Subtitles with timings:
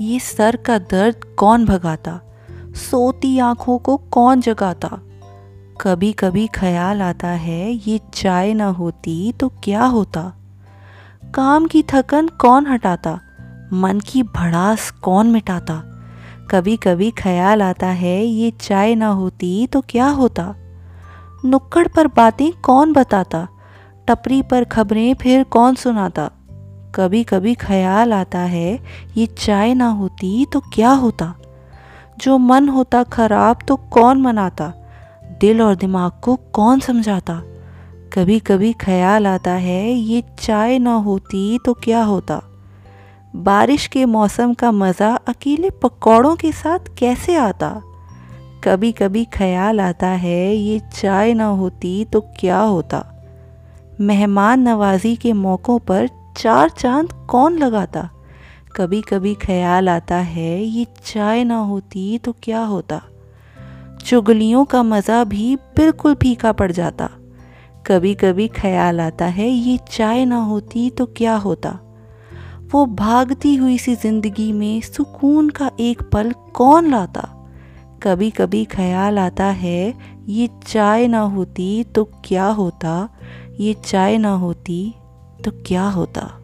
[0.00, 2.20] ये सर का दर्द कौन भगाता?
[2.74, 5.00] सोती आँखों को कौन जगाता?
[5.80, 10.32] कभी कभी ख्याल आता है, ये चाय ना होती तो क्या होता?
[11.34, 13.20] काम की थकन कौन हटाता?
[13.72, 15.82] मन की भड़ास कौन मिटाता?
[16.50, 20.54] कभी कभी ख्याल आता है, ये चाय ना होती तो क्या होता?
[21.44, 23.48] नुक्कड़ पर बातें कौन बताता?
[24.08, 26.30] टपरी पर खबरें फिर कौन सुनाता?
[26.94, 28.80] कभी कभी ख्याल आता है,
[29.16, 31.34] ये चाय ना होती तो क्या होता?
[32.18, 34.72] जो मन होता खराब तो कौन मनाता?
[35.40, 37.42] दिल और दिमाग को कौन समझाता?
[38.12, 42.42] कभी कभी ख्याल आता है, ये चाय ना होती तो क्या होता?
[43.36, 47.82] बारिश के मौसम का मज़ा अकेले पकौड़ों के साथ कैसे आता?
[48.64, 53.04] कभी कभी ख्याल आता है, ये चाय ना होती तो क्या होता?
[54.00, 58.08] मेहमान नवाजी के मौक़ों पर चार चाँद कौन लगाता?
[58.76, 63.00] कभी कभी ख्याल आता है, ये चाय ना होती तो क्या होता?
[64.06, 67.08] चुगलियों का मज़ा भी बिल्कुल फीका पड़ जाता।
[67.86, 71.78] कभी कभी ख्याल आता है, ये चाय ना होती तो क्या होता?
[72.72, 77.28] वो भागती हुई सी ज़िंदगी में सुकून का एक पल कौन लाता?
[78.02, 79.94] कभी कभी ख्याल आता है,
[80.28, 83.08] ये चाय ना होती तो क्या होता?
[83.60, 84.94] ये चाय ना होती
[85.44, 86.41] तो क्या होता?